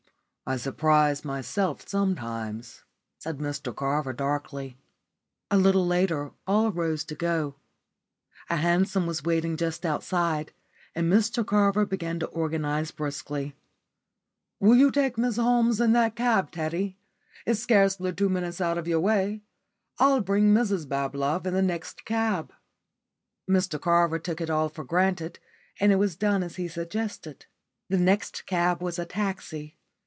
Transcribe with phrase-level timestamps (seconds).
[0.43, 2.83] "I surprise myself sometimes,"
[3.19, 4.77] said Mr Carver, darkly.
[5.49, 7.55] A little later all rose to go.
[8.49, 10.51] A hansom was waiting just outside,
[10.93, 13.55] and Mr Carver began to organise briskly.
[14.59, 16.97] "Will you take Miss Holmes in that cab, Teddy?
[17.45, 19.43] It's scarcely two minutes out of your way.
[19.99, 22.51] I'll bring Mrs Bablove in the next cab."
[23.49, 25.39] Mr Carver took it all for granted,
[25.79, 27.45] and it was done as he suggested.
[27.87, 29.77] The next cab was a taxi.